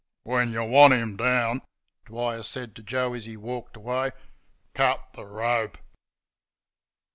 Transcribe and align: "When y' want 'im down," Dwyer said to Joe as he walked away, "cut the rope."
"When 0.23 0.51
y' 0.51 0.57
want 0.65 0.93
'im 0.93 1.15
down," 1.15 1.61
Dwyer 2.07 2.41
said 2.41 2.75
to 2.75 2.81
Joe 2.81 3.13
as 3.13 3.25
he 3.25 3.37
walked 3.37 3.77
away, 3.77 4.13
"cut 4.73 5.09
the 5.13 5.27
rope." 5.27 5.77